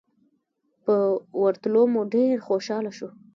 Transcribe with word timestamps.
په 0.85 0.95
ورتلو 1.41 1.81
مو 1.93 2.01
ډېر 2.13 2.33
خوشاله 2.47 2.91
شو. 2.97 3.09